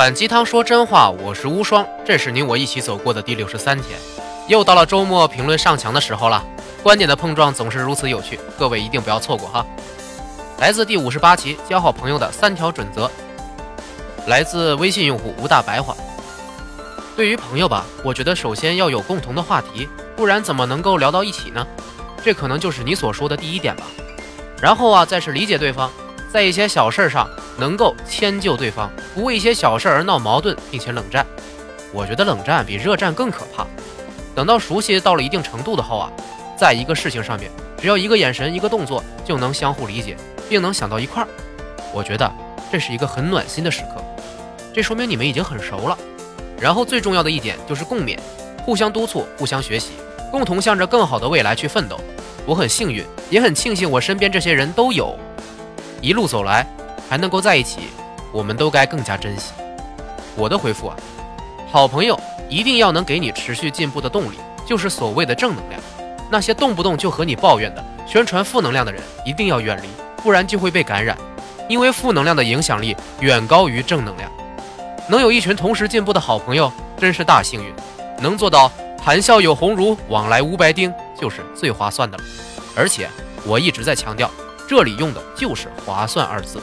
[0.00, 4.00] 反鸡汤说真话，我是无双，这是你我一起走过的第六十三天，
[4.48, 6.42] 又到了周末评论上墙的时候了。
[6.82, 9.62] 观点的碰撞总是如此有趣，各位一定不要错过哈。
[10.58, 13.10] 来自第五十八期交好朋友的三条准则，
[14.26, 15.94] 来自微信用户吴大白话。
[17.14, 19.86] 对于朋友吧，我觉得首先要有共同的话题，
[20.16, 21.66] 不然怎么能够聊到一起呢？
[22.24, 23.82] 这可能就是你所说的第一点吧。
[24.62, 25.90] 然后啊，再是理解对方，
[26.32, 27.28] 在一些小事上
[27.58, 31.26] 能够迁就对方，不为一些小事而闹矛盾，并且冷战。
[31.92, 33.66] 我觉得冷战比热战更可怕。
[34.34, 36.10] 等到熟悉到了一定程度的后啊。
[36.56, 40.14] 在一个事情上面，只要一个眼神、一个动作，就能相互理解，
[40.46, 41.28] 并能想到一块儿。
[41.90, 42.30] 我觉得
[42.70, 44.04] 这是一个很暖心的时刻，
[44.74, 45.96] 这说明你们已经很熟了。
[46.60, 48.18] 然后最重要的一点就是共勉，
[48.62, 49.92] 互相督促，互相学习，
[50.30, 51.98] 共同向着更好的未来去奋斗。
[52.44, 55.18] 我很幸运，也很庆幸我身边这些人都有。
[56.00, 56.66] 一路走来
[57.08, 57.80] 还能够在一起，
[58.32, 59.52] 我们都该更加珍惜。
[60.34, 60.96] 我的回复啊，
[61.70, 62.18] 好朋友
[62.48, 65.80] 一定要能给你持续进步的动力，就是所谓的正能量。
[66.30, 69.88] 那些动不动就和你抱怨的、宣传负能量的人，一定要远离，
[70.22, 71.16] 不然就会被感染。
[71.68, 74.30] 因为负能量的影响力远高于正能量。
[75.08, 77.72] 能有一群同时进步的好朋友，真是大幸运。
[78.20, 82.24] 能做到谈笑有鸿儒，往来无白丁，就是最划算的了。
[82.76, 83.08] 而且
[83.44, 84.30] 我一直在强调，
[84.70, 86.60] 这里用的就是“划算”二字。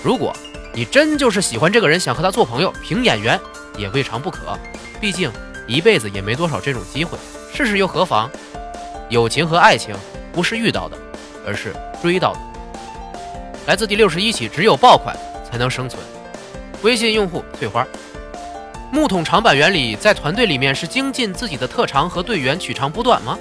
[0.00, 0.32] 如果
[0.72, 3.36] 你真就是喜欢这个人，想和他做朋友，凭眼缘
[3.76, 4.56] 也未尝不可。
[5.00, 5.28] 毕竟
[5.66, 7.18] 一辈子也没多少这种机会，
[7.52, 8.30] 试试又何妨？
[9.08, 9.92] 友情和爱情
[10.32, 10.96] 不是遇到的，
[11.44, 12.38] 而是追到的。
[13.66, 15.16] 来自第六十一期，只有爆款
[15.50, 16.00] 才能生存。
[16.82, 17.84] 微信用户翠花，
[18.92, 23.36] 木桶长板原理在团队里面是精进自己的特长和队员取长补短吗？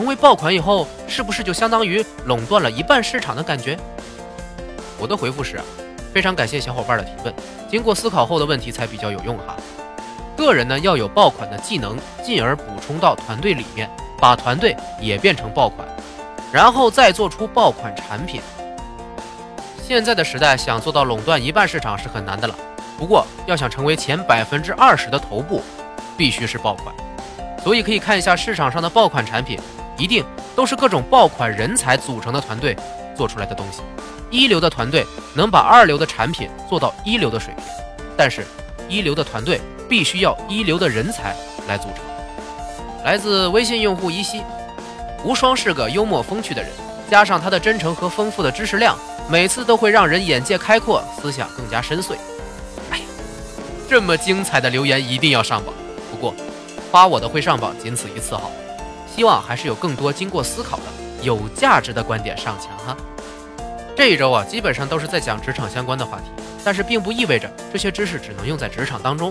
[0.00, 3.78] 成为爆款以后，是不是就相当于垄断了一半市场的感觉？
[4.98, 5.60] 我的回复是，
[6.10, 7.34] 非常感谢小伙伴的提问，
[7.68, 9.54] 经过思考后的问题才比较有用哈。
[10.38, 13.90] 个人呢要有爆款的技能，进而补充到团队里面。
[14.18, 15.86] 把团队也变成爆款，
[16.50, 18.40] 然后再做出爆款产品。
[19.82, 22.54] 现在的时代，想做到垄断一半市场是很难的了。
[22.98, 25.60] 不过，要想成为前百分之二十的头部，
[26.16, 26.94] 必须是爆款。
[27.62, 29.58] 所以可以看一下市场上的爆款产品，
[30.00, 30.24] 一定
[30.56, 32.74] 都是各种爆款人才组成的团队
[33.14, 33.82] 做出来的东西。
[34.30, 37.64] 一流的团队能把二流的产品做到一流的水平，
[38.16, 38.46] 但是，
[38.88, 41.36] 一流的团队必须要一流的人才
[41.68, 41.96] 来组成。
[43.04, 44.42] 来自微信用户依稀，
[45.24, 46.70] 无双是个幽默风趣的人，
[47.10, 48.96] 加上他的真诚和丰富的知识量，
[49.28, 52.14] 每次都会让人眼界开阔，思想更加深邃。
[52.90, 53.04] 哎呀，
[53.88, 55.74] 这么精彩的留言一定要上榜。
[56.10, 56.34] 不过，
[56.90, 58.42] 夸我的会上榜仅此一次哈，
[59.20, 60.84] 希望还是有更多经过思考的
[61.20, 62.96] 有价值的观点上墙哈。
[63.94, 66.24] 这一周啊，基本上都是在讲职场相关的话题，
[66.64, 69.30] 但是并不意味着这些知识只能用在职场当中。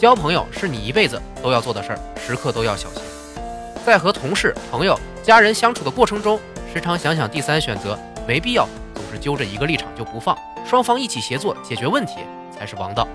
[0.00, 3.00] 交朋友是你一辈子都要做的事儿，时刻都要小心。
[3.86, 6.40] 在和同事、朋友、家人相处的过程中，
[6.74, 7.96] 时常想想第三选择，
[8.26, 12.14] 没必要总是揪着一个立场就不放，双方一起协作解决问题
[12.58, 13.06] 才是王道。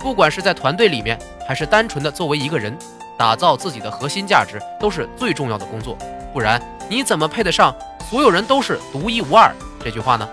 [0.00, 1.16] 不管是在团队里面，
[1.46, 2.76] 还是单纯的作为一个人，
[3.22, 5.96] 打造自己的核心价值都是最重要的工作。
[6.32, 7.72] 不然你怎么配得上
[8.10, 10.28] “所有人都是独一无二”这句话呢？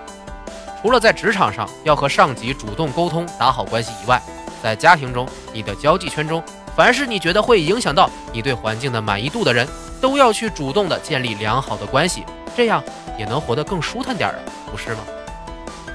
[0.81, 4.19] 除了在职场上要和上级主动沟通、打好关系以外，
[4.63, 6.44] 在家庭中，你的交际圈中，
[6.75, 9.67] 凡是你觉得会影响到你对环境的满意度的人，
[10.01, 12.23] 都要去主动的建立良好的关系，
[12.57, 12.83] 这样
[13.19, 14.39] 也能活得更舒坦点儿，
[14.71, 15.01] 不是吗？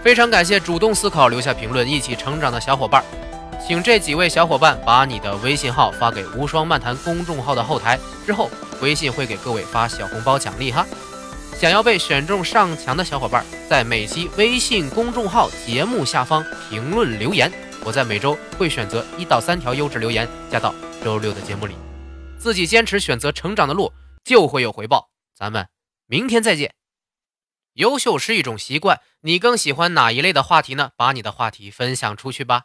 [0.00, 3.02] 非常感谢主动思考、留下评论、一起成长的小伙伴，
[3.66, 8.50] 请这几位小伙伴把你的微信号发给无双漫谈公众号的后台，之后
[8.80, 10.86] 微信会给各位发小红包奖励哈。
[11.58, 17.50] 想要被选中上墙的小伙伴，在每期微信公众号节目下方评论留言。
[17.84, 21.74] 我在每周会选择一到三条优质留言加到周六的节目里，
[22.38, 23.92] 自己坚持选择成长的路，
[24.24, 25.10] 就会有回报。
[25.34, 25.68] 咱们
[26.06, 26.74] 明天再见。
[27.74, 30.90] 优秀是一种习惯，你更喜欢哪一类的话题呢？
[30.96, 32.64] 把你的话题分享出去吧。